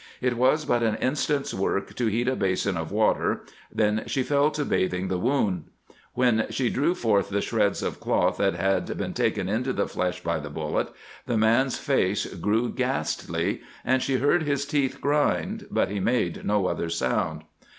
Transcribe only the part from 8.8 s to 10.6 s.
been taken into the flesh by the